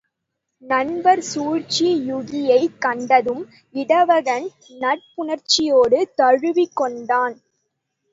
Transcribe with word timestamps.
நண்பர் 0.63 1.19
சூழ்ச்சி 1.23 1.89
யூகியைக் 2.07 2.79
கண்டதும் 2.79 3.43
இடவகன் 3.75 4.47
நட்புணர்ச்சியோடு 4.81 5.99
தழுவிக் 6.15 6.75
கொண்டான். 6.75 7.37